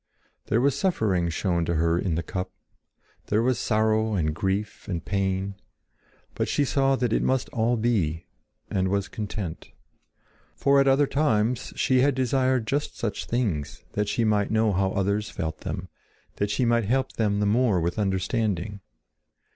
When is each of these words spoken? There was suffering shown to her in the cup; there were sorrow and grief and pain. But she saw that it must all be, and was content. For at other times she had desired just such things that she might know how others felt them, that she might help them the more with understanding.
There 0.47 0.59
was 0.61 0.75
suffering 0.75 1.29
shown 1.29 1.63
to 1.65 1.75
her 1.75 1.99
in 1.99 2.15
the 2.15 2.23
cup; 2.23 2.49
there 3.27 3.43
were 3.43 3.53
sorrow 3.53 4.15
and 4.15 4.33
grief 4.33 4.87
and 4.87 5.05
pain. 5.05 5.53
But 6.33 6.47
she 6.47 6.65
saw 6.65 6.95
that 6.95 7.13
it 7.13 7.21
must 7.21 7.49
all 7.49 7.77
be, 7.77 8.25
and 8.67 8.87
was 8.87 9.07
content. 9.07 9.69
For 10.55 10.79
at 10.79 10.87
other 10.87 11.05
times 11.05 11.71
she 11.75 12.01
had 12.01 12.15
desired 12.15 12.65
just 12.65 12.97
such 12.97 13.25
things 13.27 13.83
that 13.91 14.09
she 14.09 14.23
might 14.23 14.49
know 14.49 14.73
how 14.73 14.89
others 14.93 15.29
felt 15.29 15.59
them, 15.59 15.87
that 16.37 16.49
she 16.49 16.65
might 16.65 16.85
help 16.85 17.11
them 17.11 17.39
the 17.39 17.45
more 17.45 17.79
with 17.79 17.99
understanding. 17.99 18.79